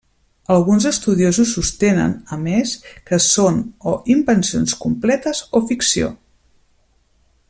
Alguns 0.53 0.85
estudiosos 0.91 1.51
sostenen, 1.57 2.15
a 2.37 2.39
més, 2.47 2.73
que 3.11 3.21
són 3.27 3.61
o 3.91 3.95
invencions 4.17 4.75
completes 4.87 5.43
o 5.61 5.63
ficció. 5.73 6.11